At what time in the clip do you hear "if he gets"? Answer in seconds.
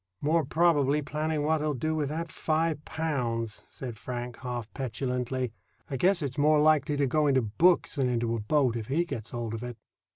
8.75-9.29